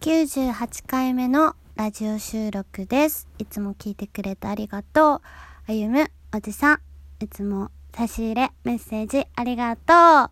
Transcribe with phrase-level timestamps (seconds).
[0.00, 3.26] 98回目のラジオ収録です。
[3.38, 5.20] いつも聞いてくれてありがとう。
[5.66, 6.80] あゆむ、おじさん。
[7.18, 9.92] いつも差し入れ、メッセージありがと
[10.26, 10.30] う。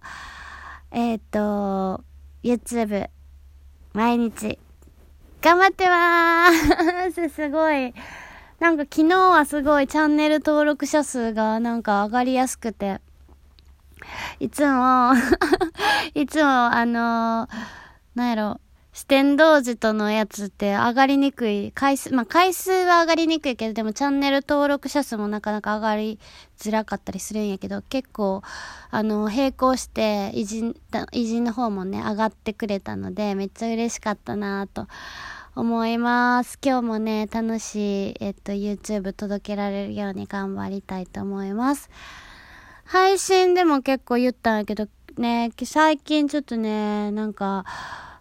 [0.92, 2.04] えっ、と、
[2.44, 3.10] YouTube、
[3.92, 4.60] 毎日、
[5.42, 7.28] 頑張ってまーす。
[7.34, 7.92] すごい。
[8.60, 13.00] なんか昨日はすごいチャンネル登録者数がなんか上がりやすくて、
[14.38, 15.14] いつも、
[16.14, 17.48] いつもあの
[18.14, 18.60] なんやろ、
[18.96, 26.18] 四天童寺とのやつって上がりにくい、回数、まあ、回数は上がりにくいけど、でもチャンネル登録者数もなかなか上がり
[26.56, 28.40] づらかったりするんやけど、結構、
[28.90, 30.80] あの、並行して偉人、
[31.12, 34.86] 偉人の方もね、上がってくれたので、めっちゃ嬉しかったなと
[35.54, 36.58] 思います。
[36.64, 41.90] 今日もね、楽しい、えっと、YouTube 届けられるように頑張りたいと思います。
[42.86, 47.66] 配信でも結構言ったんやけど、ね、最近ちょっとね、なんか、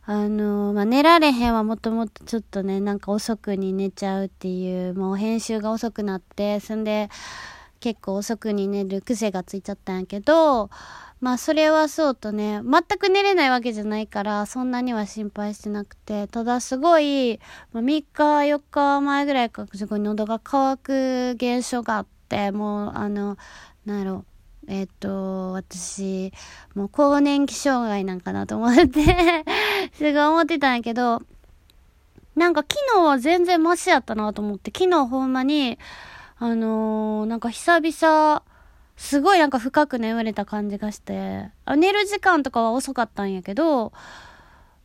[0.08, 7.10] あの、まあ、寝られへんはもともとちょっとね、なんか遅くに寝ちゃうっていう、もう編集が遅くなって、そんで、
[7.80, 10.70] 結構遅くに寝る癖がついちゃったんやけど、
[11.22, 17.40] まあそれはそうとね、全く寝れないわけじゃないから、そんなには心配してなくて、ただすごい、
[17.74, 23.38] まあ、3日、4日前ぐらいかすごい喉が渇く現象があって、もうあの、
[23.86, 24.26] なんやろう、
[24.68, 26.34] えっ、と、私、
[26.74, 29.46] もう更年期障害なんかなと思って。
[29.98, 31.22] すごい思ってたんやけど、
[32.36, 35.80] なんか昨日は全然マシやったなと思って、昨日ほんまに、
[36.38, 38.44] あのー、なんか久々、
[38.98, 43.94] すごいなんか深く眠れた感じがして、あ寝る時間とかは遅かったんやけど、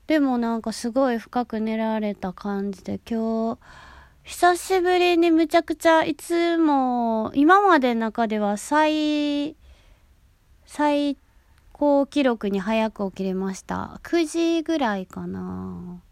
[0.06, 3.58] でもなんかすごい深く寝られた感じで、今日、
[4.22, 9.56] 久しぶりにむちゃくちゃ、いつも、今までの中では最、
[10.66, 11.16] 最
[11.80, 14.00] 高記録に早く起きれました。
[14.02, 16.02] 9時ぐらいかな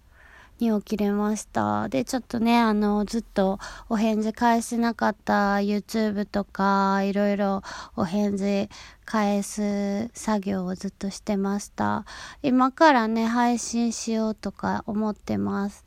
[0.61, 1.91] に起きれました。
[1.91, 3.59] で、ちょっとね、あの、ずっと
[3.91, 7.63] お返事返してなかった YouTube とか、いろいろ
[7.97, 8.71] お返事
[9.05, 12.07] 返す作業をずっとしてました。
[12.43, 15.85] 今からね、配信しようとか思ってます。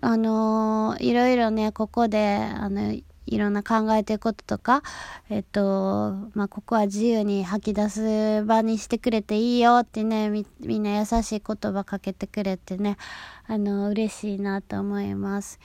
[0.00, 2.94] あのいろいろね、ここで、あの、
[3.32, 4.82] いろんな考えてることとか、
[5.30, 12.98] えっと、まあ、ここは自由に吐き出す場にしてくれていいよってね、み、みんな優しい言葉かけてくれてね、
[13.46, 15.58] あの、嬉しいなと思います。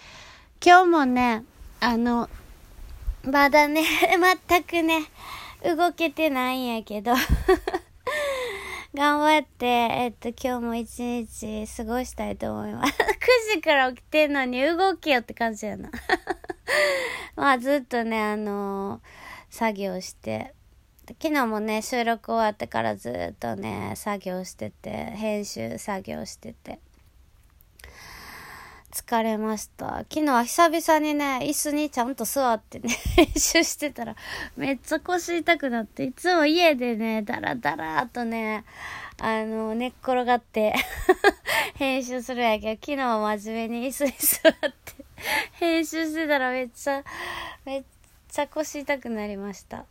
[0.66, 1.44] 今日もね、
[1.80, 2.30] あの、
[3.24, 3.84] まだね、
[4.50, 5.06] 全くね、
[5.64, 7.14] 動けてないんやけど、
[8.96, 12.94] 頑張って、えっと、今日も一日過ごしたいと思います。
[13.54, 15.90] 9時から起きてんのに動けよって感じやな。
[17.38, 19.00] まあずっとね、あのー、
[19.52, 20.56] 作業して、
[21.22, 26.80] 昨日もね、収録終わってからずっとね、作業してて、編集作業してて、
[28.92, 30.00] 疲れました。
[30.12, 34.16] 昨日は久々にね、椅子にちゃんと座ってね、 編集してたら、
[34.56, 38.66] めっちゃ腰痛くなって、いつも家でね、ダラダラーとね、
[39.22, 40.74] あの、寝っ転がって
[41.76, 45.07] 編集するんやけど、昨日は真面目に椅子に座って、
[45.54, 47.04] 編集してたらめっちゃ、
[47.66, 47.84] めっ
[48.28, 49.86] ちゃ腰痛くなりました。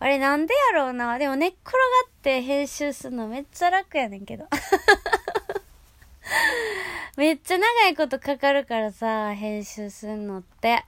[0.00, 1.18] あれなんでやろうな。
[1.18, 4.46] でも寝っ転がって編集するのめっちゃ楽やねんけど。
[7.16, 10.84] めっちゃ長いことかかるからさ、編集するのって。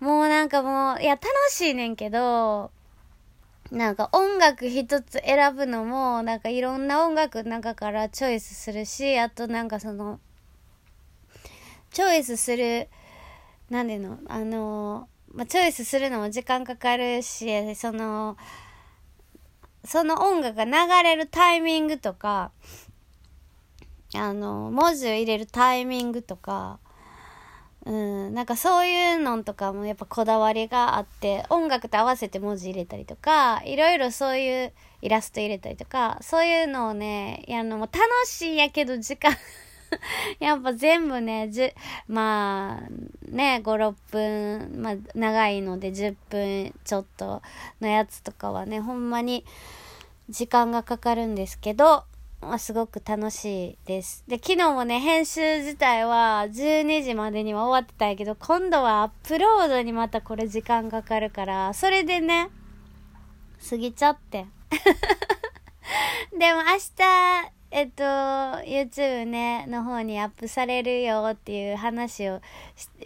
[0.00, 2.72] もうなんかもう、いや楽しいねんけど、
[3.70, 10.18] なんか音楽一つ選ぶのも、なんかいろんな音楽の中からチョイスするし、あとなんかその、
[11.92, 12.88] チョイスする、
[13.68, 18.36] なんでの、あの、まあ、チョイスするのも時間かかるし、その、
[19.84, 20.72] その音楽が流
[21.02, 22.52] れるタイミングとか、
[24.14, 26.78] あの、文字を入れるタイミングとか、
[27.84, 34.72] うん、なんかそういうのとかもやっぱこだわりがあって、音楽と合わせて文字入れたりとか、いろいろそういう
[35.02, 39.36] イラスト入れたりとか、そういうのをね、やるのも楽しいやけど時間
[40.40, 41.72] やっぱ全部ね、じゅ、
[42.08, 47.42] まあ、ね、5、6分、まあ、長いので10分ちょっと
[47.80, 49.44] のやつとかはね、ほんまに
[50.28, 52.04] 時間がかかるんですけど、
[52.40, 54.24] まあ、すごく楽しいです。
[54.26, 62.50] で、昨日もね、編集自体は12時までには終わってたんやけど、今度はアップロードにまたこれ時間かかるから、それでね、
[63.68, 64.46] 過ぎちゃって。
[66.36, 72.42] でも明日、えっと、YouTube ね、の方にアップされるよっていう話を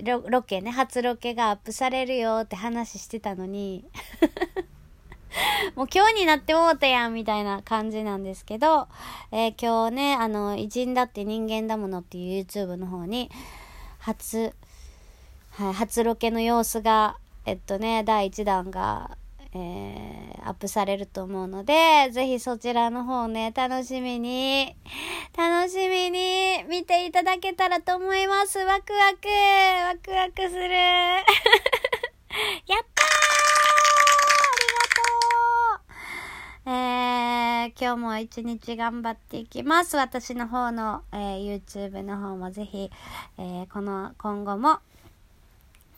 [0.03, 3.85] ロ、ロケね、初ロケがアップされるよって話してたのに、
[5.77, 8.89] もう今日になってもうたやんみたいな感じなんですけど、
[9.31, 13.31] えー、今日ね、あの、偉人だって人間だものっていう YouTube の方に、
[14.01, 14.53] 初、
[15.51, 19.17] はい、初ロケの様子が、えっとね、第1弾が、
[19.59, 24.77] えー、アップされると思うので、ぜひそちらの方ね、楽しみに、
[25.37, 28.59] 楽しみに見ていただけたらと思います。
[28.59, 29.29] ワクワク、
[29.87, 30.69] ワクワクする。
[30.77, 31.25] やっ
[32.69, 32.77] たーあ
[34.61, 34.85] りが
[36.65, 39.97] とうえー、今日も一日頑張っていきます。
[39.97, 42.91] 私の方の、えー、YouTube の方もぜひ、
[43.39, 44.81] えー、この、今後も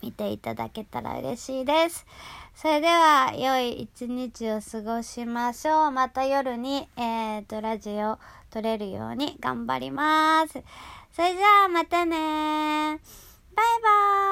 [0.03, 2.07] 見ていただけたら嬉しいです。
[2.55, 5.91] それでは、良い一日を過ごしましょう。
[5.93, 8.19] また夜に、え、ー、と、ラジオ
[8.51, 10.63] 撮れるように頑張ります。
[11.13, 14.28] それじゃあ、またねバイバーイ